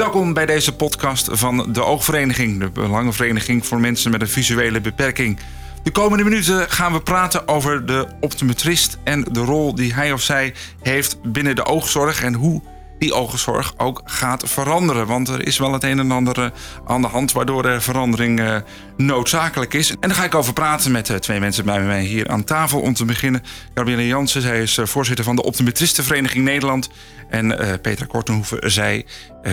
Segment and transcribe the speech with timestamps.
[0.00, 5.38] Welkom bij deze podcast van de Oogvereniging, de Belangenvereniging voor mensen met een visuele beperking.
[5.82, 10.22] De komende minuten gaan we praten over de optometrist en de rol die hij of
[10.22, 12.62] zij heeft binnen de oogzorg en hoe
[13.00, 15.06] die oogzorg ook gaat veranderen.
[15.06, 16.50] Want er is wel het een en ander eh,
[16.86, 18.56] aan de hand waardoor er verandering uh,
[18.96, 19.90] noodzakelijk is.
[19.90, 22.80] En daar ga ik over praten met uh, twee mensen bij mij hier aan tafel.
[22.80, 23.42] Om te beginnen,
[23.74, 26.90] Gabrielle Jansen, zij is voorzitter van de Optometristenvereniging Nederland.
[27.28, 29.06] En Petra Kortenhoeven, zij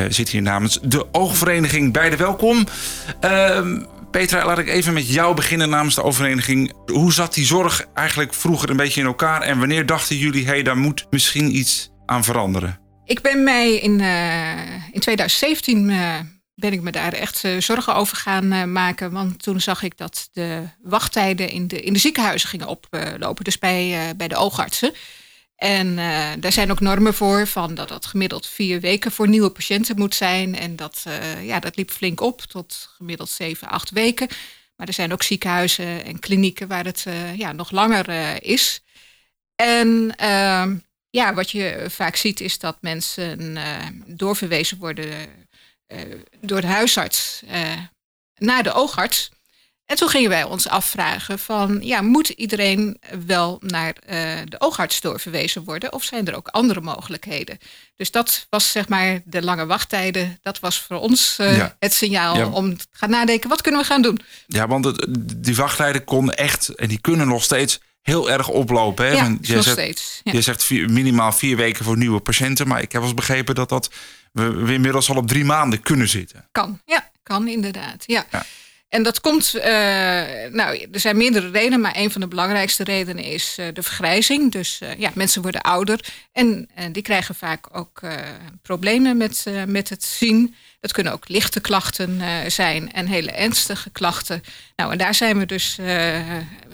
[0.10, 1.94] zit hier namens de Oogvereniging.
[1.94, 2.66] Beide welkom.
[3.20, 6.74] Ehm, Petra, laat ik even met jou beginnen namens de oververeniging.
[6.86, 9.42] Hoe zat die zorg eigenlijk vroeger een beetje in elkaar?
[9.42, 12.87] En wanneer dachten jullie, hé, hey, daar moet misschien iets aan veranderen?
[13.08, 16.20] Ik ben mij in, uh, in 2017 uh,
[16.56, 19.12] ben ik me daar echt uh, zorgen over gaan maken.
[19.12, 23.44] Want toen zag ik dat de wachttijden in de, in de ziekenhuizen gingen oplopen.
[23.44, 24.94] dus bij, bij de oogartsen.
[25.56, 25.96] En
[26.40, 30.16] daar zijn ook normen voor, van dat dat gemiddeld vier weken voor nieuwe patiënten moet
[30.16, 30.56] zijn.
[30.56, 31.06] En dat,
[31.42, 34.28] ja, dat liep flink op tot gemiddeld zeven, acht weken.
[34.76, 37.06] Maar er zijn ook ziekenhuizen en klinieken waar het
[37.36, 38.82] ja, nog langer is.
[39.56, 40.76] En ehm,
[41.18, 43.64] ja, wat je vaak ziet is dat mensen uh,
[44.06, 45.10] doorverwezen worden
[45.88, 46.00] uh,
[46.42, 47.74] door de huisarts uh,
[48.36, 49.32] naar de oogarts.
[49.86, 53.94] En toen gingen wij ons afvragen van, ja, moet iedereen wel naar
[54.46, 55.94] de oogarts doorverwezen worden?
[55.94, 57.58] Of zijn er ook andere mogelijkheden?
[57.96, 60.38] Dus dat was zeg maar de lange wachttijden.
[60.42, 61.76] Dat was voor ons ja.
[61.80, 64.20] het signaal om te gaan nadenken, wat kunnen we gaan doen?
[64.48, 69.06] Ja, want het, die wachttijden konden echt, en die kunnen nog steeds heel erg oplopen.
[69.06, 69.12] Hè?
[69.12, 70.22] Ja, nog zegt, steeds.
[70.24, 70.32] Ja.
[70.32, 72.68] Je zegt vier, minimaal vier weken voor nieuwe patiënten.
[72.68, 73.90] Maar ik heb wel eens begrepen dat dat
[74.32, 76.48] we, we inmiddels al op drie maanden kunnen zitten.
[76.52, 78.04] Kan, ja, kan inderdaad.
[78.06, 78.26] Ja.
[78.32, 78.46] ja.
[78.90, 79.64] En dat komt, uh,
[80.52, 84.52] nou, er zijn meerdere redenen, maar een van de belangrijkste redenen is uh, de vergrijzing.
[84.52, 86.00] Dus uh, ja, mensen worden ouder
[86.32, 88.02] en die krijgen vaak ook
[88.62, 90.56] problemen met, met het zien.
[90.80, 94.44] Dat kunnen ook lichte klachten zijn en hele ernstige klachten.
[94.76, 95.78] Nou, en daar zijn we dus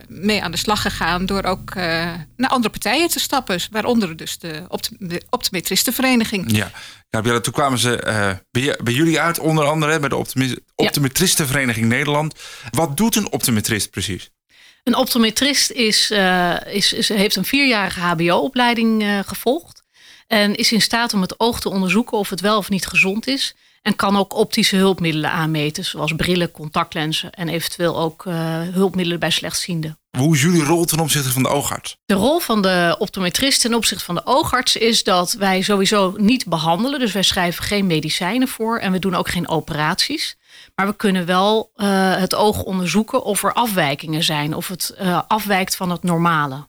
[0.08, 4.64] mee aan de slag gegaan door ook naar andere partijen te stappen, waaronder dus de,
[5.00, 6.58] de optometristenvereniging.
[6.58, 6.72] Ja,
[7.10, 8.00] ja, toen kwamen ze
[8.52, 10.26] bij, bij, jullie uit, onder andere bij de
[10.76, 12.14] optometristenvereniging Nederland.
[12.14, 12.36] Nederland.
[12.72, 14.30] Wat doet een optometrist precies?
[14.84, 19.84] Een optometrist is, uh, is, is, heeft een vierjarige HBO-opleiding uh, gevolgd.
[20.28, 23.28] En is in staat om het oog te onderzoeken of het wel of niet gezond
[23.28, 23.56] is.
[23.84, 29.30] En kan ook optische hulpmiddelen aanmeten, zoals brillen, contactlenzen en eventueel ook uh, hulpmiddelen bij
[29.30, 29.98] slechtzienden.
[30.18, 31.98] Hoe is jullie rol ten opzichte van de oogarts?
[32.06, 36.46] De rol van de optometrist ten opzichte van de oogarts is dat wij sowieso niet
[36.46, 37.00] behandelen.
[37.00, 40.38] Dus wij schrijven geen medicijnen voor en we doen ook geen operaties.
[40.76, 45.22] Maar we kunnen wel uh, het oog onderzoeken of er afwijkingen zijn, of het uh,
[45.28, 46.68] afwijkt van het normale.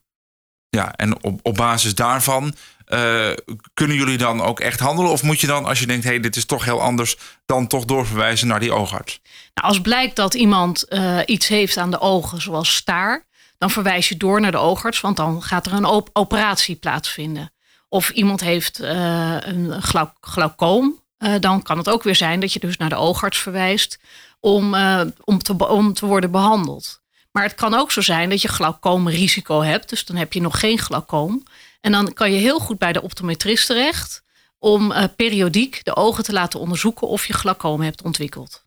[0.74, 2.54] Ja, en op, op basis daarvan
[2.88, 3.30] uh,
[3.74, 5.10] kunnen jullie dan ook echt handelen?
[5.10, 7.66] Of moet je dan, als je denkt, hé, hey, dit is toch heel anders, dan
[7.66, 9.20] toch doorverwijzen naar die oogarts?
[9.54, 10.86] Nou, als blijkt dat iemand
[11.26, 13.24] iets heeft aan de ogen, zoals staar,
[13.58, 17.52] dan verwijs je door naar de oogarts, want dan gaat er een op operatie plaatsvinden.
[17.88, 21.02] Of iemand heeft een glauc glaucoom,
[21.40, 23.98] dan kan het ook weer zijn dat je dus naar de oogarts verwijst
[24.40, 24.74] om,
[25.24, 27.02] om, te, om te worden behandeld.
[27.34, 29.88] Maar het kan ook zo zijn dat je glaucoomrisico hebt.
[29.88, 31.42] Dus dan heb je nog geen glaucoom.
[31.80, 34.22] En dan kan je heel goed bij de optometrist terecht
[34.58, 38.64] om uh, periodiek de ogen te laten onderzoeken of je glaucoom hebt ontwikkeld.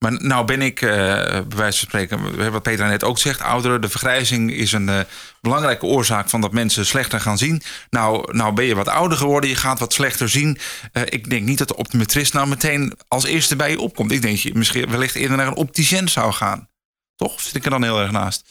[0.00, 3.80] Maar nou ben ik, uh, bij wijze van spreken, wat Peter net ook zegt, ouderen.
[3.80, 5.00] De vergrijzing is een uh,
[5.40, 7.62] belangrijke oorzaak van dat mensen slechter gaan zien.
[7.90, 10.58] Nou, nou ben je wat ouder geworden, je gaat wat slechter zien.
[11.04, 14.12] Ik denk niet dat de optometrist nou meteen als eerste bij je opkomt.
[14.12, 16.69] Ik denk dat je misschien wellicht eerder naar een opticien zou gaan.
[17.20, 17.34] Toch?
[17.34, 18.48] Of zit ik er dan heel erg naast?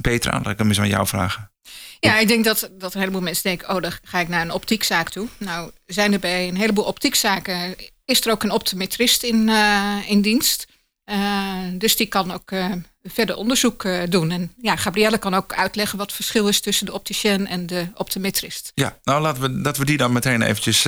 [0.00, 1.52] Petra, laat ik hem eens aan jou vragen.
[2.00, 3.74] Ja, ik denk dat, dat een heleboel mensen denken...
[3.74, 5.28] oh, dan ga ik naar een optiekzaak toe.
[5.38, 7.76] Nou, zijn er bij een heleboel optiekzaken...
[8.04, 10.66] is er ook een optometrist in, uh, in dienst.
[11.10, 14.30] Uh, dus die kan ook uh, verder onderzoek doen.
[14.30, 16.60] En ja, Gabrielle kan ook uitleggen wat het verschil is...
[16.60, 18.72] tussen de opticien en de optometrist.
[18.74, 20.86] Ja, nou laten we, dat we die dan meteen eventjes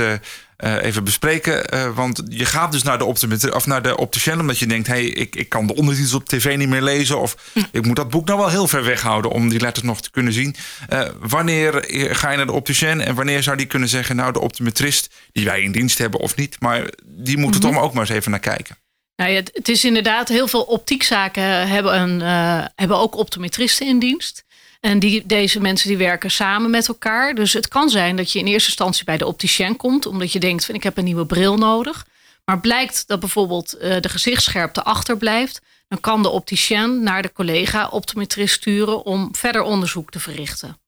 [0.59, 1.75] uh, even bespreken.
[1.75, 3.05] Uh, want je gaat dus naar de,
[3.53, 4.87] of naar de opticien omdat je denkt...
[4.87, 7.21] hey, ik, ik kan de ondertitels op tv niet meer lezen...
[7.21, 7.63] of hm.
[7.73, 10.33] ik moet dat boek nou wel heel ver weghouden om die letters nog te kunnen
[10.33, 10.57] zien.
[10.93, 14.17] Uh, wanneer ga je naar de opticien en wanneer zou die kunnen zeggen...
[14.17, 16.57] nou, de optometrist, die wij in dienst hebben of niet...
[16.61, 17.75] maar die moet er mm -hmm.
[17.75, 18.77] toch ook maar eens even naar kijken.
[19.17, 22.21] Nou ja, het is inderdaad, heel veel optiekzaken hebben, een,
[22.75, 24.45] hebben ook optometristen in dienst...
[24.85, 27.35] En die, deze mensen die werken samen met elkaar.
[27.35, 30.41] Dus het kan zijn dat je in eerste instantie bij de opticien komt, omdat je
[30.41, 32.07] denkt: van, ik heb een nieuwe bril nodig.
[32.45, 37.89] Maar blijkt dat bijvoorbeeld uh, de gezichtsscherpte achterblijft, dan kan de opticien naar de collega
[37.89, 40.79] optometrist sturen om verder onderzoek te verrichten.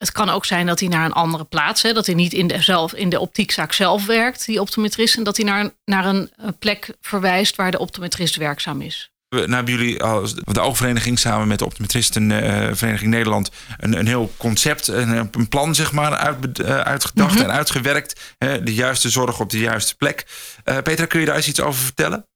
[0.00, 2.46] Het kan ook zijn dat hij naar een andere plaats, hè, dat hij niet in
[2.46, 6.30] de, zelf, in de optiekzaak zelf werkt, die optometrist, en dat hij naar, naar een
[6.58, 9.10] plek verwijst waar de optometrist werkzaam is.
[9.30, 14.06] We nou hebben jullie als de oogvereniging samen met de optometristenvereniging uh, Nederland een, een
[14.06, 17.50] heel concept, een, een plan zeg maar uit, uh, uitgedacht mm -hmm.
[17.50, 18.36] en uitgewerkt.
[18.38, 20.26] Uh, de juiste zorg op de juiste plek.
[20.64, 22.26] Eh, Petra, kun je daar eens iets over vertellen?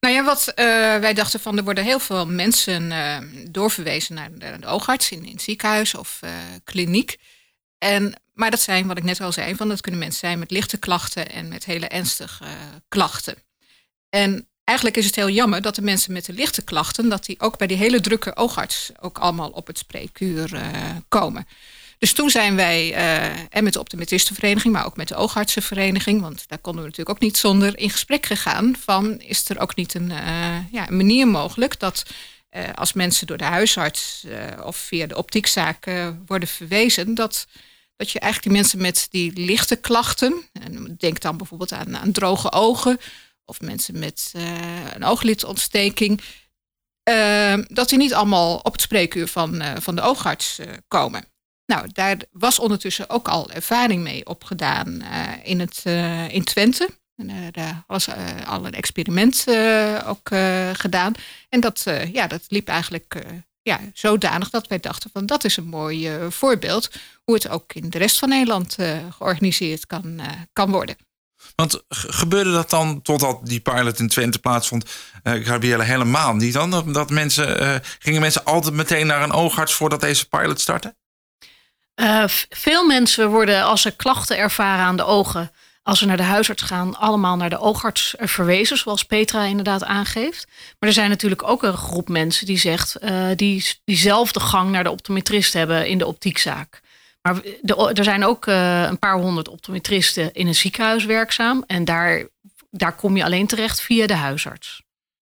[0.00, 0.52] Nou ja, wat
[1.00, 2.92] wij dachten van er worden heel veel mensen
[3.50, 6.20] doorverwezen naar de, oogarts in, in het ziekenhuis of
[6.64, 7.16] kliniek.
[7.78, 10.50] En, maar dat zijn, wat ik net al zei, van dat kunnen mensen zijn met
[10.50, 12.44] lichte klachten en met hele ernstige
[12.88, 13.34] klachten.
[14.08, 17.40] En eigenlijk is het heel jammer dat de mensen met de lichte klachten, dat die
[17.40, 20.62] ook bij die hele drukke oogarts ook allemaal op het spreekuur uh,
[21.08, 21.46] komen.
[22.00, 26.48] Dus toen zijn wij, uh, en met de optometristenvereniging, maar ook met de oogartsenvereniging, want
[26.48, 29.94] daar konden we natuurlijk ook niet zonder, in gesprek gegaan van is er ook niet
[29.94, 32.02] een, uh, ja, een manier mogelijk dat
[32.74, 34.26] als mensen door de huisarts
[34.64, 35.90] of via de optiekzaak
[36.26, 37.46] worden verwezen, dat,
[37.96, 42.52] dat je eigenlijk die mensen met die lichte klachten, en denk dan bijvoorbeeld aan, droge
[42.52, 42.98] ogen,
[43.44, 44.32] of mensen met
[44.94, 46.20] een ooglidsontsteking,
[47.10, 50.58] uh, dat die niet allemaal op het spreekuur van, van de oogarts
[50.88, 51.24] komen.
[51.70, 55.02] Nou, daar was ondertussen ook al ervaring mee opgedaan
[55.42, 55.82] in, het,
[56.28, 56.88] in Twente.
[57.16, 58.08] En, daar was
[58.46, 59.44] al een experiment
[60.06, 60.28] ook
[60.72, 61.12] gedaan.
[61.48, 63.24] En dat, ja, dat liep eigenlijk
[63.62, 66.90] ja, zodanig dat wij dachten van dat is een mooi voorbeeld
[67.24, 68.76] hoe het ook in de rest van Nederland
[69.10, 70.20] georganiseerd kan,
[70.52, 70.96] kan worden.
[71.54, 74.84] Want gebeurde dat dan totdat die pilot in Twente plaatsvond,
[75.24, 76.92] uh, Gabrielle, helemaal niet dan?
[76.92, 80.96] Dat, mensen, uh, gingen mensen altijd meteen naar een oogarts voordat deze pilot startte?
[82.00, 85.50] Uh, veel mensen worden, als ze klachten ervaren aan de ogen,
[85.82, 90.46] als ze naar de huisarts gaan, allemaal naar de oogarts verwezen, zoals Petra inderdaad aangeeft.
[90.78, 92.96] Maar er zijn natuurlijk ook een groep mensen die zegt,
[93.36, 96.80] die diezelfde gang naar de optometrist hebben in de optiekzaak.
[97.22, 97.40] Maar
[97.94, 101.64] er zijn ook uh, een paar honderd optometristen in een ziekenhuis werkzaam.
[101.66, 102.26] En daar,
[102.70, 104.82] daar kom je alleen terecht via de huisarts.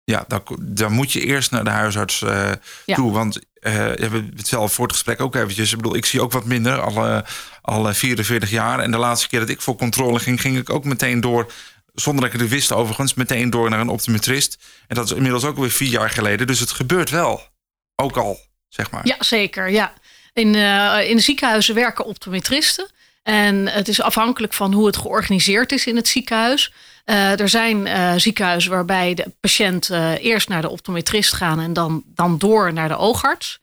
[0.04, 2.52] Ja, dan, dan moet je eerst naar de huisarts uh,
[2.86, 2.94] ja.
[2.94, 3.12] toe.
[3.12, 5.70] Want uh, we hebben het zelf voor het gesprek ook eventjes.
[5.70, 7.22] Ik bedoel, ik zie ook wat minder, al,
[7.62, 8.78] al 44 jaar.
[8.78, 11.52] En de laatste keer dat ik voor controle ging, ging ik ook meteen door
[11.94, 14.58] zonder dat ik het wist overigens, meteen door naar een optometrist.
[14.86, 16.46] En dat is inmiddels ook weer vier jaar geleden.
[16.46, 17.48] Dus het gebeurt wel.
[17.96, 19.06] Ook al, zeg maar.
[19.06, 19.70] Ja, zeker.
[19.70, 19.92] Ja.
[20.32, 22.90] In, uh, in de ziekenhuizen werken optometristen.
[23.22, 26.72] En het is afhankelijk van hoe het georganiseerd is in het ziekenhuis.
[27.06, 32.02] Uh, er zijn uh, ziekenhuizen waarbij de patiënt eerst naar de optometrist gaan en dan,
[32.06, 33.60] dan door naar de oogarts.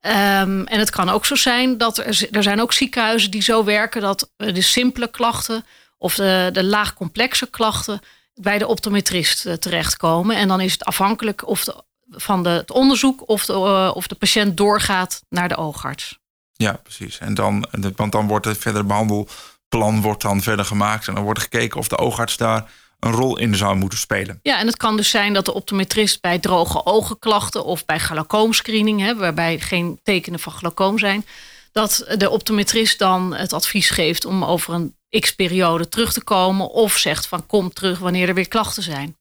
[0.00, 3.64] Um, en het kan ook zo zijn dat er, er zijn ook ziekenhuizen die zo
[3.64, 5.64] werken dat de simpele klachten
[5.98, 8.00] of de, de laagcomplexe klachten
[8.34, 10.36] bij de optometrist terechtkomen.
[10.36, 14.14] En dan is het afhankelijk of de van de, het onderzoek of de, of de
[14.14, 16.18] patiënt doorgaat naar de oogarts.
[16.62, 17.18] Ja, precies.
[17.18, 17.66] En dan,
[17.96, 21.08] want dan wordt het verder behandelplan wordt dan verder gemaakt.
[21.08, 22.70] En dan wordt gekeken of de oogarts daar
[23.00, 24.38] een rol in zou moeten spelen.
[24.42, 29.18] Ja, en het kan dus zijn dat de optometrist bij droge ogenklachten of bij glaucoomscreening,
[29.18, 31.24] waarbij geen tekenen van glaucoom zijn,
[31.72, 36.96] dat de optometrist dan het advies geeft om over een x-periode terug te komen of
[36.96, 39.16] zegt van kom terug wanneer er weer klachten zijn.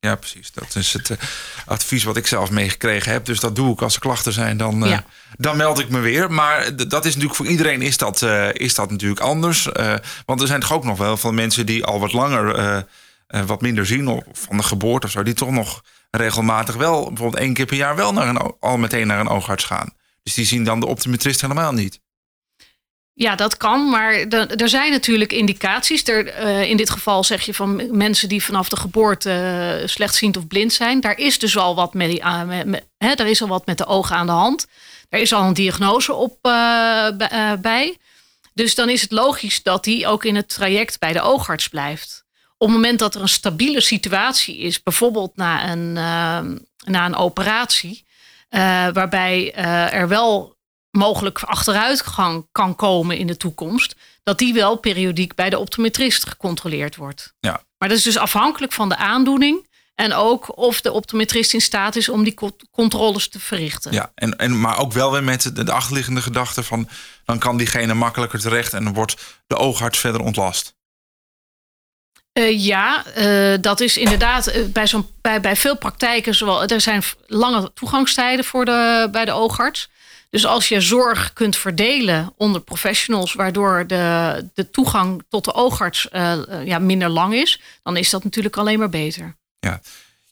[0.00, 0.52] Ja, precies.
[0.52, 1.16] Dat is het uh,
[1.66, 3.24] advies wat ik zelf meegekregen heb.
[3.24, 4.56] Dus dat doe ik als er klachten zijn.
[4.56, 5.04] Dan, uh, ja.
[5.36, 6.32] dan meld ik me weer.
[6.32, 9.68] Maar dat is natuurlijk voor iedereen is dat, uh, is dat natuurlijk anders.
[10.26, 12.86] want er zijn toch ook nog wel veel mensen die al wat langer
[13.46, 14.08] wat minder zien.
[14.08, 15.22] Of van de geboorte of zo.
[15.22, 19.06] Die toch nog regelmatig wel, bijvoorbeeld één keer per jaar wel naar een, al meteen
[19.06, 19.92] naar een oogarts gaan.
[20.22, 22.00] Dus die zien dan de optometrist helemaal niet.
[23.18, 24.12] Ja, dat kan, maar
[24.56, 26.08] er zijn natuurlijk indicaties.
[26.08, 29.30] Er, uh, in dit geval zeg je van mensen die vanaf de geboorte
[29.80, 31.00] uh, slechtziend of blind zijn.
[31.00, 32.22] Daar is dus al wat met, die,
[32.64, 34.66] met hè, daar is al wat met de ogen aan de hand.
[35.08, 36.38] Er is al een diagnose op
[37.60, 37.96] bij.
[38.54, 42.24] Dus dan is het logisch dat die ook in het traject bij de oogarts blijft.
[42.56, 45.92] Op het moment dat er een stabiele situatie is, bijvoorbeeld na een,
[46.84, 48.04] na een operatie,
[48.92, 49.54] waarbij
[49.92, 50.56] er wel
[50.98, 56.96] mogelijk achteruitgang kan komen in de toekomst, dat die wel periodiek bij de optometrist gecontroleerd
[56.96, 57.34] wordt.
[57.40, 57.62] Ja.
[57.78, 59.66] Maar dat is dus afhankelijk van de aandoening.
[59.94, 62.34] En ook of de optometrist in staat is om die
[62.70, 63.92] controles te verrichten.
[63.92, 66.88] Ja, en, en, maar ook wel weer met de, de achterliggende gedachte van...
[67.24, 70.74] dan kan diegene makkelijker terecht en dan wordt de oogarts verder ontlast.
[72.38, 76.34] Uh, ja, uh, dat is inderdaad uh, bij, zo'n, bij, bij veel praktijken...
[76.34, 79.88] Zowel, er zijn lange toegangstijden voor de, bij de oogarts...
[80.30, 86.08] Dus als je zorg kunt verdelen onder professionals, waardoor de, de toegang tot de oogarts
[86.12, 89.36] uh, ja, minder lang is, dan is dat natuurlijk alleen maar beter.
[89.58, 89.80] Ja.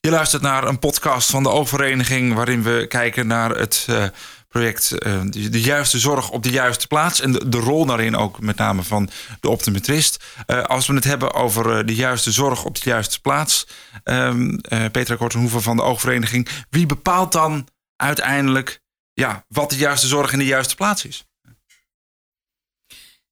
[0.00, 4.04] Je luistert naar een podcast van de Oogvereniging, waarin we kijken naar het uh,
[4.48, 4.88] project
[5.30, 7.20] de, juiste zorg op de juiste plaats.
[7.20, 9.10] En de, rol daarin ook met name van
[9.40, 10.24] de optometrist.
[10.66, 13.66] als we het hebben over de juiste zorg op de juiste plaats.
[14.04, 14.60] Um,
[14.92, 16.48] Petra Kortenhoeven van de Oogvereniging.
[16.70, 18.80] Wie bepaalt dan uiteindelijk
[19.20, 21.24] ja, wat de juiste zorg in de juiste plaats is?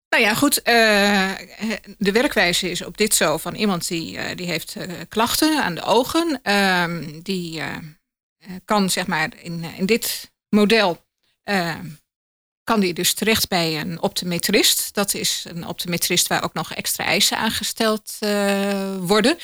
[0.08, 0.64] Nou ja, goed.
[1.98, 4.76] de werkwijze is op dit zo van iemand die, die heeft
[5.08, 6.40] klachten aan de ogen.
[6.42, 7.62] Ehm, die
[8.64, 11.04] kan zeg maar in, in dit model
[11.44, 11.78] uh,
[12.64, 14.94] kan die dus terecht bij een optometrist.
[14.94, 18.16] Dat is een optometrist waar ook nog extra eisen aangesteld
[18.98, 19.38] worden.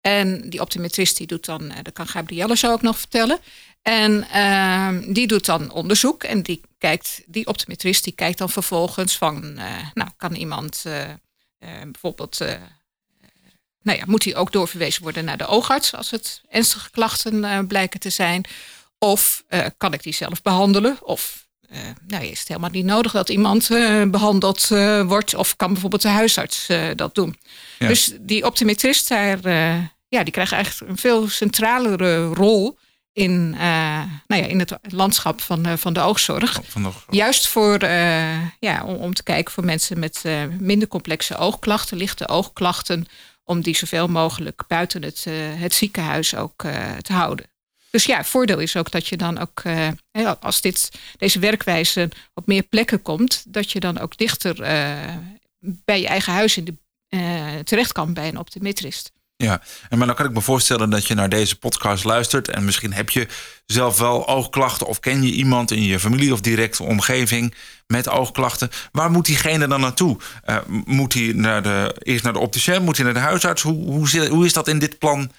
[0.00, 3.38] En die optometrist die doet dan, dat kan Gabrielle zo ook nog vertellen.
[3.82, 9.16] En ehm, die doet dan onderzoek en die kijkt, die optometrist die kijkt dan vervolgens
[9.16, 9.54] van,
[9.94, 10.84] nou kan iemand
[11.58, 12.38] bijvoorbeeld
[13.82, 18.00] nou ja, moet hij ook doorverwezen worden naar de oogarts als het ernstige klachten blijken
[18.00, 18.44] te zijn?
[18.98, 19.44] Of
[19.76, 20.98] kan ik die zelf behandelen?
[21.02, 21.48] Of
[22.06, 23.68] nou, is het helemaal niet nodig dat iemand
[24.10, 24.68] behandeld
[25.06, 25.34] wordt?
[25.34, 27.38] Of kan bijvoorbeeld de huisarts dat doen?
[27.78, 27.88] Ja.
[27.88, 29.38] Dus die optometrist daar,
[30.08, 32.78] ja, die krijgt eigenlijk een veel centralere rol
[33.12, 36.58] in, nou ja, in het landschap van, van de oogzorg.
[36.58, 36.90] Oh, van de...
[37.10, 37.84] Juist voor,
[38.58, 40.24] ja, om, om, te kijken voor mensen met
[40.58, 43.06] minder complexe oogklachten, lichte oogklachten,
[43.44, 45.26] om die zoveel mogelijk buiten het,
[45.56, 46.62] het ziekenhuis ook
[47.00, 47.46] te houden.
[47.90, 49.62] Dus ja, voordeel is ook dat je dan ook,
[50.40, 54.56] als dit, deze werkwijze op meer plekken komt, dat je dan ook dichter
[55.60, 56.74] bij je eigen huis in de,
[57.64, 59.12] terecht kan bij een optometrist.
[59.42, 62.64] Ja, en maar dan kan ik me voorstellen dat je naar deze podcast luistert en
[62.64, 63.26] misschien heb je
[63.66, 67.54] zelf wel oogklachten of ken je iemand in je familie of directe omgeving
[67.86, 68.70] met oogklachten.
[68.92, 70.18] Waar moet diegene dan naartoe?
[70.84, 72.82] moet hij naar de, eerst naar de opticien?
[72.82, 73.62] Moet hij naar de huisarts?
[73.62, 75.32] Hoe, hoe, is dat in dit plan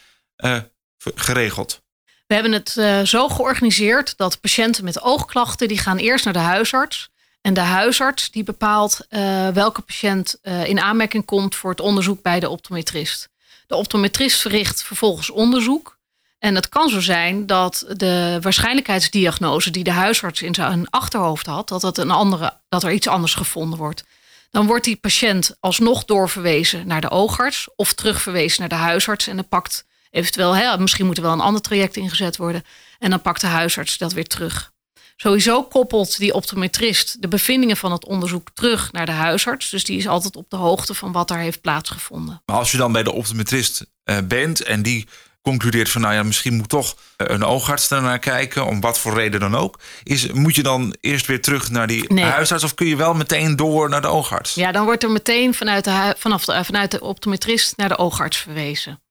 [1.15, 1.81] geregeld?
[2.27, 6.39] We hebben het uh, zo georganiseerd dat patiënten met oogklachten die gaan eerst naar de
[6.39, 7.09] huisarts.
[7.41, 9.05] En de huisarts die bepaalt
[9.53, 13.29] welke patiënt in aanmerking komt voor het onderzoek bij de optometrist.
[13.71, 15.97] De optometrist verricht vervolgens onderzoek.
[16.39, 21.67] En het kan zo zijn dat de waarschijnlijkheidsdiagnose die de huisarts in zijn achterhoofd had,
[21.67, 24.03] dat, dat, een andere, dat er iets anders gevonden wordt.
[24.49, 29.27] Dan wordt die patiënt alsnog doorverwezen naar de oogarts of terugverwezen naar de huisarts.
[29.27, 32.63] En dan pakt Eventueel, hè, misschien moet er wel een ander traject ingezet worden.
[32.99, 34.71] En dan pakt de huisarts dat weer terug.
[35.15, 39.69] Sowieso koppelt die optometrist de bevindingen van het onderzoek terug naar de huisarts.
[39.69, 42.41] Dus die is altijd op de hoogte van wat daar heeft plaatsgevonden.
[42.45, 45.07] Maar als je dan bij de optometrist uh, bent en die
[45.41, 49.13] concludeert van nou ja, misschien moet toch eh, een oogarts naar kijken, om wat voor
[49.13, 49.79] reden dan ook.
[50.03, 52.23] Is, moet je dan eerst weer terug naar die nee.
[52.23, 54.53] huisarts of kun je wel meteen door naar de oogarts?
[54.53, 58.37] Ja, dan wordt er meteen vanuit de, vanaf de, vanuit de optometrist naar de oogarts
[58.37, 59.01] verwezen.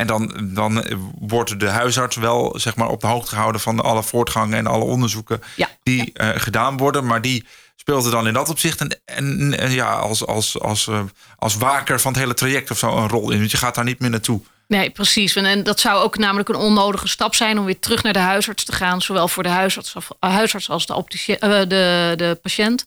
[0.00, 0.84] En dan, dan
[1.18, 4.84] wordt de huisarts wel zeg maar, op de hoogte gehouden van alle voortgangen en alle
[4.84, 5.42] onderzoeken
[5.82, 7.06] die uh, gedaan worden.
[7.06, 11.00] Maar die speelt er dan in dat opzicht en, en, ja, als, als, als, uh,
[11.36, 13.38] als waker van het hele traject of zo een rol in.
[13.38, 14.40] Want je gaat daar niet meer naartoe.
[14.66, 15.36] Nee, precies.
[15.36, 18.64] En, dat zou ook namelijk een onnodige stap zijn om weer terug naar de huisarts
[18.64, 19.02] te gaan.
[19.02, 22.86] Zowel voor de huisarts, of, huisarts als de, optici- de, de patiënt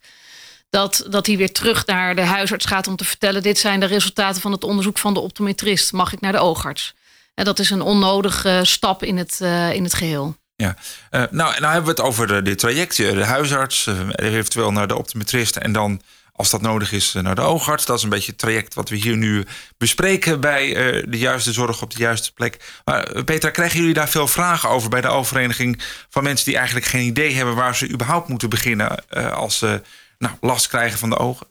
[0.74, 3.86] dat, dat hij weer terug naar de huisarts gaat om te vertellen: dit zijn de
[3.86, 5.92] resultaten van het onderzoek van de optometrist.
[5.92, 6.94] Mag ik naar de oogarts?
[7.34, 10.36] En dat is een onnodige stap in het, uh, in het geheel.
[10.56, 10.76] Ja,
[11.12, 12.98] uh, nou, nou hebben we het over de, dit traject.
[12.98, 17.42] De huisarts, uh, eventueel naar de optometrist en dan, als dat nodig is, naar de
[17.42, 17.86] oogarts.
[17.86, 19.46] Dat is een beetje het traject wat we hier nu
[19.78, 20.74] bespreken bij
[21.10, 22.82] de juiste zorg op de juiste plek.
[22.86, 26.86] Maar Petra, krijgen jullie daar veel vragen over bij de oververeniging van mensen die eigenlijk
[26.86, 29.82] geen idee hebben waar ze überhaupt moeten beginnen als ze
[30.18, 31.48] nou, last krijgen van de ogen?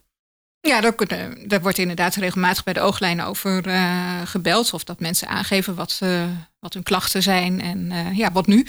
[0.64, 0.80] Ja,
[1.46, 4.72] daar, wordt inderdaad regelmatig bij de ooglijn over uh, gebeld.
[4.72, 6.24] Of dat mensen aangeven wat, uh,
[6.60, 8.66] wat hun klachten zijn en uh, ja, wat nu.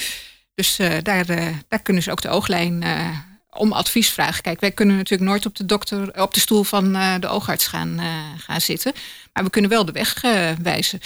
[0.56, 1.26] Dus daar,
[1.68, 2.84] daar kunnen ze ook de ooglijn
[3.50, 4.42] om advies vragen.
[4.42, 8.00] Kijk, wij kunnen natuurlijk nooit op de, dokter, op de stoel van de oogarts gaan,
[8.38, 8.94] gaan zitten.
[9.34, 10.22] Maar we kunnen wel de weg
[10.62, 11.00] wijzen.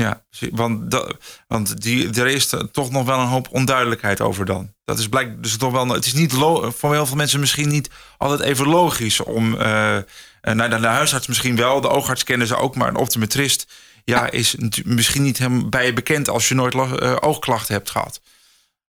[0.00, 1.16] Ja, want, dat,
[1.48, 4.72] want die, er is toch nog wel een hoop onduidelijkheid over dan.
[4.84, 5.88] Dat is blijkt dus toch wel.
[5.88, 9.54] Het is niet voor heel veel mensen misschien niet altijd even logisch om.
[9.54, 9.98] Uh,
[10.42, 13.72] naar de huisarts misschien wel, de oogarts kennen ze ook, maar een optometrist
[14.04, 14.54] ja, is
[14.84, 18.20] misschien niet hem bij je bekend als je nooit uh, oogklachten hebt gehad.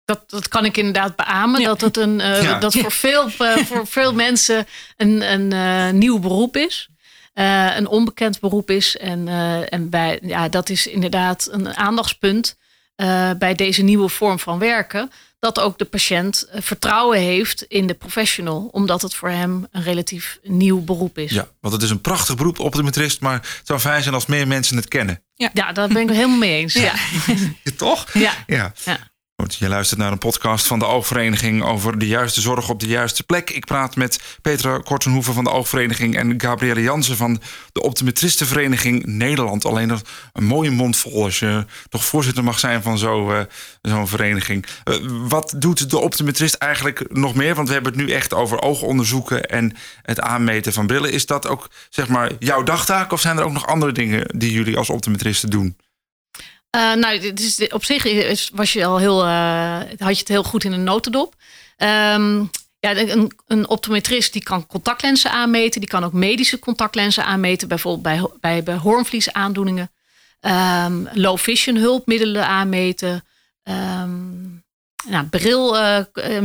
[0.06, 1.64] Dat, dat kan ik inderdaad beamen.
[1.64, 2.60] Dat het een uh, ja.
[2.60, 4.68] dat voor veel, voor veel mensen
[4.98, 6.90] een, een nieuw beroep is.
[7.34, 8.98] Uh, een onbekend beroep is.
[8.98, 12.58] En, uh, en bij, ja, dat is inderdaad een aandachtspunt
[12.98, 15.12] uh, bij deze nieuwe vorm van werken.
[15.40, 20.40] Dat ook de patiënt vertrouwen heeft in de professional, omdat het voor hem een relatief
[20.44, 21.32] nieuw beroep is.
[21.32, 24.48] Ja, want het is een prachtig beroep, optometrist, maar het zou fijn zijn als meer
[24.48, 25.24] mensen het kennen.
[25.34, 26.74] Ja, ja daar ben ik het helemaal mee eens.
[26.74, 26.82] Ja.
[27.63, 27.72] ja.
[27.78, 28.13] Toch?
[28.13, 28.34] Ja.
[28.48, 28.74] ja.
[29.63, 33.24] Je luistert naar een podcast van de Oogvereniging over de juiste zorg op de juiste
[33.24, 33.50] plek.
[33.50, 39.66] Ik praat met Petra Kortenhoeven van de Oogvereniging en Gabrielle Jansen van de Optometristenvereniging Nederland.
[39.66, 40.02] Alleen nog
[40.34, 43.40] een mooie mond vol als je toch voorzitter mag zijn van uh,
[43.82, 44.66] zo'n vereniging.
[44.86, 44.96] Uh,
[45.28, 47.56] wat doet de optometrist eigenlijk nog meer?
[47.56, 51.12] Want we hebben het nu echt over oogonderzoeken en het aanmeten van brillen.
[51.12, 54.52] Is dat ook zeg maar jouw dagtaak of zijn er ook nog andere dingen die
[54.52, 55.78] jullie als optometristen doen?
[56.75, 58.03] Uh, nou, het is, op zich
[58.53, 61.36] was je al heel, uh, had je het heel goed in een notendop.
[61.77, 62.50] Um,
[62.80, 65.80] ja, een, een, optometrist die kan contactlenzen aanmeten.
[65.80, 67.68] Die kan ook medische contactlenzen aanmeten.
[67.68, 69.92] Bijvoorbeeld bij, bij, hoornvliesaandoeningen.
[70.42, 73.24] Um, low vision hulpmiddelen aanmeten.
[73.63, 74.62] Um,
[75.08, 76.00] nou, bril, uh,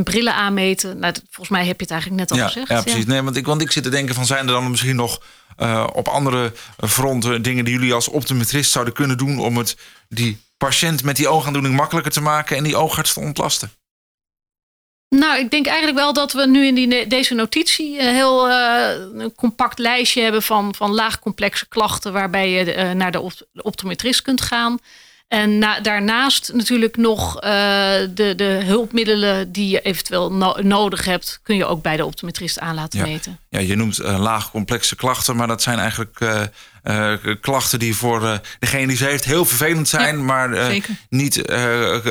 [0.05, 0.99] brillen aanmeten.
[0.99, 2.69] Nou, volgens mij heb je het eigenlijk net al ja, gezegd.
[2.69, 3.07] Ja, precies.
[3.07, 5.23] Nee, want ik, want ik zit te denken van zijn er dan misschien nog
[5.59, 9.77] uh, op andere fronten dingen die jullie als optometrist zouden kunnen doen om het
[10.09, 13.71] die patiënt met die oogaandoening makkelijker te maken en die oogarts te ontlasten?
[15.09, 18.91] Nou, ik denk eigenlijk wel dat we nu in die, deze notitie een heel uh,
[19.15, 24.41] een compact lijstje hebben van, van laagcomplexe klachten waarbij je uh, naar de optometrist kunt
[24.41, 24.79] gaan.
[25.29, 27.41] En na, daarnaast natuurlijk nog uh,
[28.11, 32.59] de, de hulpmiddelen die je eventueel no nodig hebt, kun je ook bij de optometrist
[32.59, 33.07] aan laten ja.
[33.07, 33.39] meten.
[33.49, 36.21] Ja, je noemt uh, laag complexe klachten, maar dat zijn eigenlijk
[36.89, 40.73] uh, klachten die voor degene die ze heeft heel vervelend zijn, ja, maar
[41.09, 41.43] niet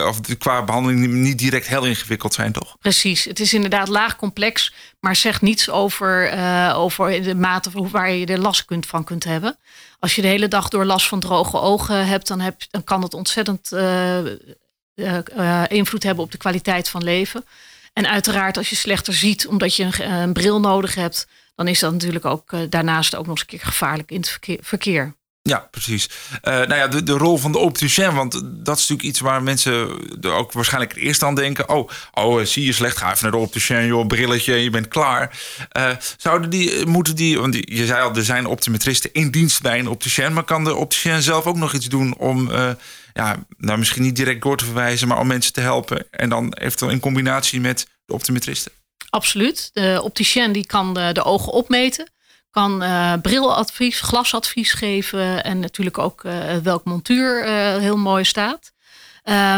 [0.08, 2.78] of qua behandeling niet direct heel ingewikkeld zijn, toch?
[2.80, 6.32] Precies, het is inderdaad laag complex, maar zegt niets over,
[6.74, 9.58] over de mate waar je er last kunt, van kunt hebben.
[10.00, 13.02] Als je de hele dag door last van droge ogen hebt, dan, heb, dan kan
[13.02, 13.72] dat ontzettend
[15.68, 17.46] invloed hebben op de kwaliteit van leven.
[17.98, 21.92] En uiteraard, als je slechter ziet omdat je een, bril nodig hebt, dan is dat
[21.92, 25.16] natuurlijk ook daarnaast ook nog eens een keer gevaarlijk in het verkeer.
[25.42, 26.10] Ja, precies.
[26.44, 29.44] Uh, nou ja, de, de rol van de opticien, want dat is natuurlijk iets waar
[29.44, 29.90] mensen
[30.22, 31.70] ook waarschijnlijk eerst aan denken.
[31.70, 35.40] Oh, oh zie je slecht, ga even naar de opticien, joh, brilletje, je bent klaar.
[36.18, 39.88] Zouden die, moeten die, want je zei al, er zijn optometristen in dienst bij een
[39.88, 42.52] opticien, maar kan de opticien zelf ook nog iets doen om,
[43.18, 46.54] ja, nou misschien niet direct door te verwijzen, maar om mensen te helpen en dan
[46.54, 48.72] eventueel in combinatie met de optometristen?
[49.10, 49.70] Absoluut.
[49.74, 52.08] De opticien die kan de, de ogen opmeten
[52.52, 58.72] kan uh, briladvies, glasadvies geven en natuurlijk ook uh, welk montuur uh, heel mooi staat.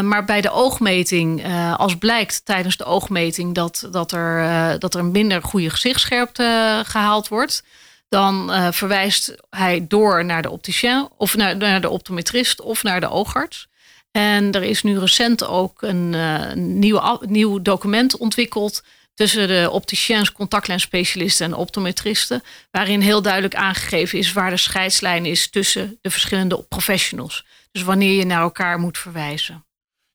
[0.02, 1.44] maar bij de oogmeting,
[1.76, 7.28] als blijkt tijdens de oogmeting dat, dat, er, dat er een minder goede gezichtsscherpte gehaald
[7.28, 7.62] wordt,
[8.10, 13.10] dan verwijst hij door naar de opticien of naar, naar de optometrist of naar de
[13.10, 13.68] oogarts.
[14.10, 18.82] En er is nu recent ook een, een nieuw, nieuw document ontwikkeld
[19.14, 25.50] tussen de opticiens, contactlensspecialisten en optometristen, waarin heel duidelijk aangegeven is waar de scheidslijn is
[25.50, 27.44] tussen de verschillende professionals.
[27.72, 29.64] Dus wanneer je naar elkaar moet verwijzen.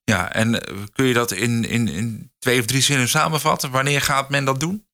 [0.04, 3.70] Ja, en kun je dat in, in, in twee of drie zinnen samenvatten?
[3.70, 4.85] Wanneer gaat men dat doen?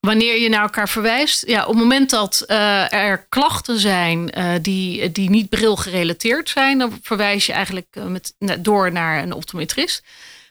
[0.00, 1.46] Wanneer je naar elkaar verwijst.
[1.46, 6.78] Ja, op het moment dat uh, er klachten zijn uh, die, die niet brilgerelateerd zijn,
[6.78, 10.04] dan verwijs je eigenlijk met, door naar een optometrist.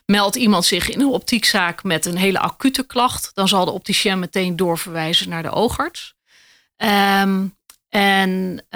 [0.06, 4.18] Meldt iemand zich in een optiekzaak met een hele acute klacht, dan zal de opticien
[4.18, 6.14] meteen doorverwijzen naar de oogarts.
[6.76, 7.56] Um,
[7.88, 8.66] en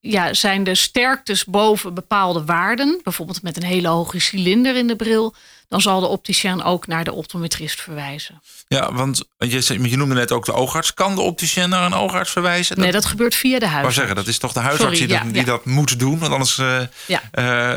[0.00, 4.96] ja, zijn de sterktes boven bepaalde waarden, bijvoorbeeld met een hele hoge cilinder in de
[4.96, 5.34] bril,
[5.72, 8.42] dan zal de opticien ook naar de optometrist verwijzen.
[8.68, 10.94] Ja, want je, je noemde net ook de oogarts.
[10.94, 12.78] Kan de opticien naar een oogarts verwijzen?
[12.78, 13.82] Nee, dat gebeurt via de huisarts.
[13.82, 15.46] Maar zeggen, dat is toch de huisarts Sorry, die, ja, dat, die ja.
[15.46, 16.18] dat moet doen?
[16.18, 16.58] Want anders.
[16.58, 17.22] Uh, ja.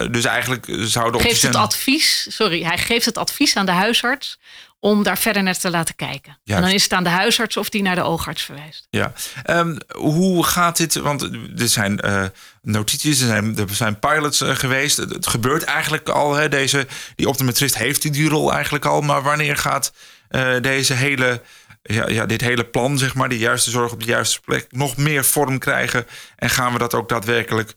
[0.01, 1.21] uh, dus eigenlijk zou de opticien.
[1.21, 4.37] Geeft het advies, sorry, hij geeft het advies aan de huisarts
[4.85, 6.37] om daar verder naar te laten kijken.
[6.43, 6.61] Juist.
[6.61, 8.87] En dan is het aan de huisarts of die naar de oogarts verwijst.
[8.89, 9.13] Ja,
[9.45, 10.95] um, hoe gaat dit?
[10.95, 11.21] Want
[11.57, 12.23] er zijn uh,
[12.61, 14.97] notities, er zijn, er zijn pilots uh, geweest.
[14.97, 16.33] Het, het, gebeurt eigenlijk al.
[16.33, 19.01] Hè, deze, die optometrist heeft die rol eigenlijk al.
[19.01, 19.93] Maar wanneer gaat
[20.29, 21.41] uh, deze hele,
[21.81, 24.97] ja, ja, dit hele plan, zeg maar, die juiste zorg op de juiste plek, nog
[24.97, 26.07] meer vorm krijgen?
[26.35, 27.73] En gaan we dat ook daadwerkelijk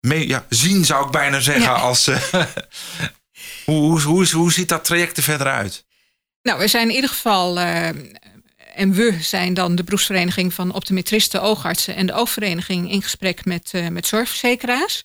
[0.00, 1.62] mee, ja, zien, zou ik bijna zeggen.
[1.62, 1.72] Ja.
[1.72, 2.06] Als,
[3.64, 5.88] hoe, hoe, hoe, hoe ziet dat traject er verder uit?
[6.42, 7.88] Nou, we zijn in ieder geval, uh,
[8.74, 13.72] en we zijn dan de beroepsvereniging van optometristen, oogartsen en de oogvereniging in gesprek met,
[13.74, 15.04] uh, met zorgverzekeraars.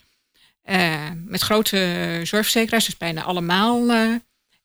[0.65, 3.91] Uh, met grote zorgverzekeraars, dus bijna allemaal.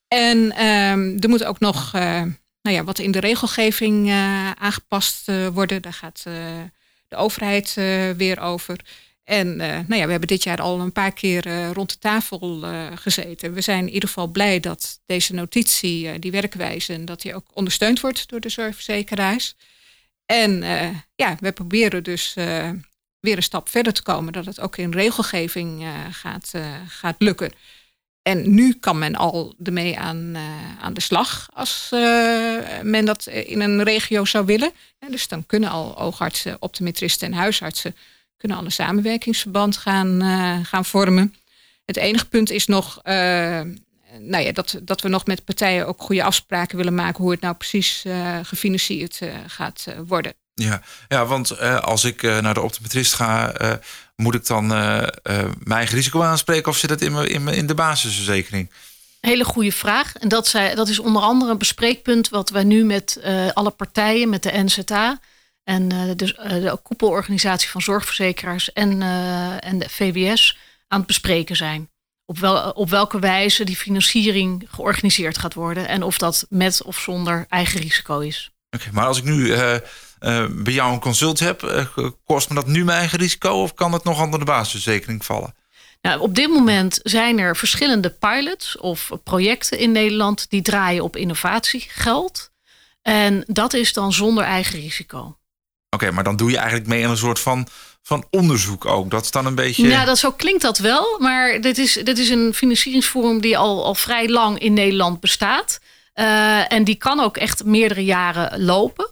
[0.07, 1.91] en ehm, er moet ook nog
[2.61, 4.11] nou ja, wat in de regelgeving
[4.59, 5.81] aangepast worden.
[5.81, 6.23] Daar gaat
[7.07, 7.73] de overheid
[8.17, 8.79] weer over.
[9.23, 11.97] En uh, nou ja, we hebben dit jaar al een paar keer uh, rond de
[11.99, 13.53] tafel uh, gezeten.
[13.53, 17.45] We zijn in ieder geval blij dat deze notitie, die werkwijze, en dat die ook
[17.53, 19.55] ondersteund wordt door de zorgverzekeraars.
[20.25, 20.63] En
[21.15, 22.33] ja, we proberen dus
[23.19, 26.53] weer een stap verder te komen, dat het ook in regelgeving gaat,
[26.87, 27.51] gaat lukken.
[28.21, 30.37] en nu kan men al ermee aan,
[30.79, 31.87] aan de slag als
[32.81, 34.71] men dat in een regio zou willen.
[35.09, 37.95] dus dan kunnen al oogartsen, optometristen en huisartsen
[38.41, 40.21] kunnen al een samenwerkingsverband gaan,
[40.65, 41.35] gaan vormen.
[41.85, 43.01] Het enige punt is nog
[44.19, 47.41] nou ja, dat, dat we nog met partijen ook goede afspraken willen maken hoe het
[47.41, 50.33] nou precies uh, gefinancierd uh, gaat uh, worden.
[50.53, 53.53] Ja, ja want als ik naar de optometrist ga,
[54.15, 58.71] moet ik dan mijn eigen risico aanspreken of zit dat in, in, in de basisverzekering?
[59.19, 60.15] Hele goede vraag.
[60.15, 63.21] En dat, zij, dat is onder andere een bespreekpunt wat wij nu met
[63.53, 65.19] alle partijen, met de NZA
[65.63, 69.01] en de, de koepelorganisatie van zorgverzekeraars en,
[69.61, 71.89] en de VWS aan het bespreken zijn
[72.25, 75.87] op, wel, op welke wijze die financiering georganiseerd gaat worden.
[75.87, 78.51] En of dat met of zonder eigen risico is.
[78.69, 79.55] Oké, maar als ik nu
[80.63, 81.87] bij jou een consult heb,
[82.25, 85.55] kost me dat nu mijn eigen risico of kan het nog onder de basisverzekering vallen?
[86.01, 91.15] Nou, op dit moment zijn er verschillende pilots of projecten in Nederland die draaien op
[91.15, 92.51] innovatiegeld.
[93.01, 95.37] En dat is dan zonder eigen risico.
[95.95, 97.67] Oké, maar dan doe je eigenlijk mee aan een soort van
[98.01, 99.09] van onderzoek ook.
[99.11, 99.87] Dat is dan een beetje.
[99.87, 101.17] Ja, dat, zo klinkt dat wel.
[101.19, 105.79] Maar dit is, dit is een financieringsvorm die al, al vrij lang in Nederland bestaat.
[106.15, 109.09] Uh, en die kan ook echt meerdere jaren lopen.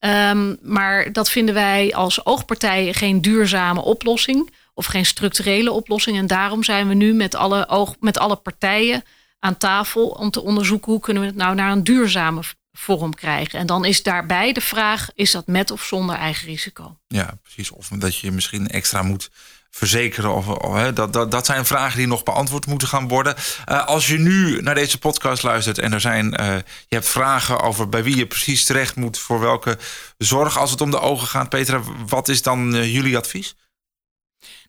[0.00, 4.54] Um, maar dat vinden wij als oogpartijen geen duurzame oplossing.
[4.74, 6.16] Of geen structurele oplossing.
[6.16, 9.04] En daarom zijn we nu met alle, oog, met alle partijen
[9.38, 13.58] aan tafel om te onderzoeken hoe kunnen we het nou naar een duurzame vorm krijgen.
[13.58, 16.96] En dan is daarbij de vraag: is dat met of zonder eigen risico?
[17.08, 17.70] Ja, precies.
[17.70, 19.30] Of dat je misschien extra moet
[19.70, 20.34] verzekeren.
[20.34, 23.34] Of, of dat, dat, dat zijn vragen die nog beantwoord moeten gaan worden.
[23.68, 26.56] Uh, als je nu naar deze podcast luistert en er zijn, uh,
[26.88, 29.78] je hebt vragen over bij wie je precies terecht moet voor welke
[30.18, 33.54] zorg als het om de ogen gaat, Petra, wat is dan uh, jullie advies?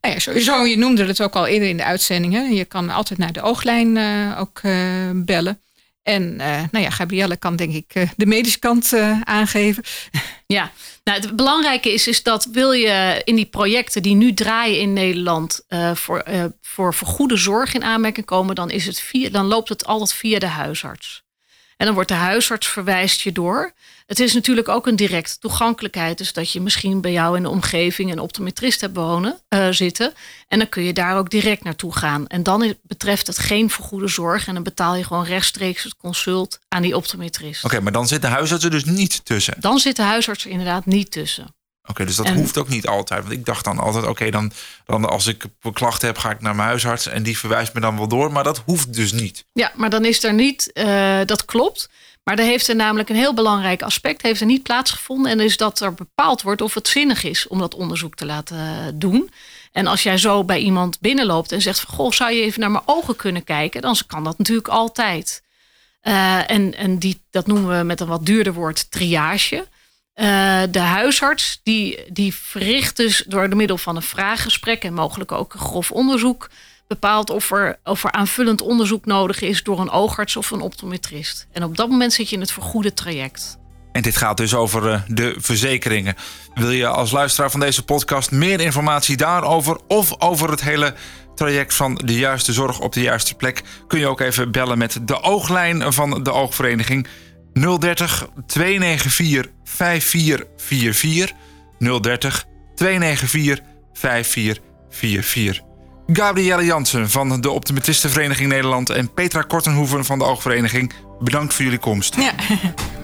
[0.01, 2.33] Nou ja, sowieso, je noemde het ook al eerder in de uitzending.
[2.33, 2.41] Hè?
[2.41, 3.97] Je kan altijd naar de ooglijn
[4.37, 4.61] ook
[5.25, 5.61] bellen.
[6.03, 9.83] En uh, nou ja, Gabrielle kan denk ik uh, de medische kant uh, aangeven.
[10.51, 10.71] Ja,
[11.03, 14.93] nou, het belangrijke is, is dat wil je in die projecten die nu draaien in
[14.93, 15.61] Nederland
[15.93, 16.23] voor,
[16.61, 20.13] voor, voor goede zorg in aanmerking komen, dan, is het via, dan loopt het altijd
[20.13, 21.23] via de huisarts.
[21.77, 23.73] En dan wordt de huisarts verwijst je door.
[24.11, 26.17] Het is natuurlijk ook een directe toegankelijkheid.
[26.17, 30.13] Dus dat je misschien bij jou in de omgeving een optometrist hebt wonen, uh, zitten.
[30.47, 32.27] En dan kun je daar ook direct naartoe gaan.
[32.27, 34.47] En dan betreft het geen vergoede zorg.
[34.47, 37.63] En dan betaal je gewoon rechtstreeks het consult aan die optometrist.
[37.65, 39.55] Oké, maar dan zit de huisarts er dus niet tussen?
[39.59, 41.55] Dan zit de huisarts er inderdaad niet tussen.
[41.89, 43.21] Oké, dus dat hoeft ook niet altijd.
[43.21, 44.51] Want ik dacht dan altijd, oké, dan,
[44.85, 47.97] dan als ik klachten heb, ga ik naar mijn huisarts en die verwijst me dan
[47.97, 48.31] wel door.
[48.31, 49.45] Maar dat hoeft dus niet.
[49.53, 51.89] Ja, maar dan is er niet, uh, dat klopt.
[52.23, 55.31] Maar er heeft er namelijk een heel belangrijk aspect heeft er niet plaatsgevonden.
[55.31, 58.57] En is dat er bepaald wordt of het zinnig is om dat onderzoek te laten
[58.57, 59.31] eh, doen.
[59.71, 62.71] En als jij zo bij iemand binnenloopt en zegt van goh, zou je even naar
[62.71, 63.81] mijn ogen kunnen kijken?
[63.81, 65.43] Dan kan dat natuurlijk altijd.
[66.03, 69.67] Uh, en en die, dat noemen we met een wat duurder woord triage.
[70.21, 75.31] Uh, de huisarts die, die verricht dus door de middel van een vraaggesprek en mogelijk
[75.31, 76.49] ook een grof onderzoek
[76.87, 81.47] bepaalt of er, of er aanvullend onderzoek nodig is door een oogarts of een optometrist.
[81.51, 83.57] En op dat moment zit je in het vergoede traject.
[83.91, 86.15] En dit gaat dus over uh, de verzekeringen.
[86.53, 90.93] Wil je als luisteraar van deze podcast meer informatie daarover of over het hele
[91.35, 94.99] traject van de juiste zorg op de juiste plek, kun je ook even bellen met
[95.01, 97.07] de ooglijn van de Oogvereniging
[97.53, 101.33] 030 294 5444
[101.79, 105.61] 030 294 5444.
[106.07, 111.79] Gabrielle Jansen van de Optometristenvereniging Nederland en Petra Kortenhoeven van de Oogvereniging, bedankt voor jullie
[111.79, 112.15] komst.
[112.15, 112.31] Ja.